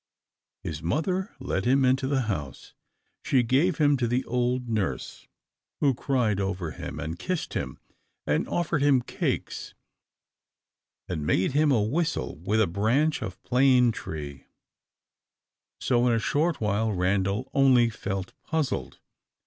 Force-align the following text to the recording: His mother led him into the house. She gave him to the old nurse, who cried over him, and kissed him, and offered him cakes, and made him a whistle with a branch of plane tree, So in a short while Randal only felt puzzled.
His 0.63 0.81
mother 0.81 1.35
led 1.39 1.65
him 1.65 1.85
into 1.85 2.07
the 2.07 2.21
house. 2.21 2.73
She 3.23 3.43
gave 3.43 3.77
him 3.77 3.97
to 3.97 4.07
the 4.07 4.25
old 4.25 4.67
nurse, 4.67 5.27
who 5.79 5.93
cried 5.93 6.39
over 6.39 6.71
him, 6.71 6.99
and 6.99 7.19
kissed 7.19 7.53
him, 7.53 7.77
and 8.25 8.47
offered 8.49 8.81
him 8.81 9.03
cakes, 9.03 9.75
and 11.07 11.23
made 11.23 11.51
him 11.51 11.71
a 11.71 11.83
whistle 11.83 12.35
with 12.37 12.59
a 12.61 12.65
branch 12.65 13.21
of 13.21 13.39
plane 13.43 13.91
tree, 13.91 14.47
So 15.79 16.07
in 16.07 16.13
a 16.13 16.17
short 16.19 16.59
while 16.59 16.91
Randal 16.91 17.51
only 17.53 17.91
felt 17.91 18.33
puzzled. 18.41 18.97